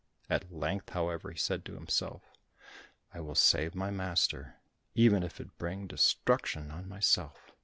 [0.31, 2.23] At length, however, he said to himself,
[3.13, 4.55] "I will save my master,
[4.95, 7.51] even if it bring destruction on myself."